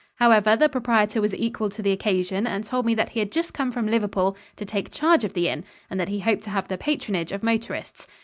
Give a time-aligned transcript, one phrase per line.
[0.15, 3.53] However, the proprietor was equal to the occasion and told me that he had just
[3.53, 6.69] come from Liverpool to take charge of the inn and that he hoped to have
[6.69, 8.07] the patronage of motorists.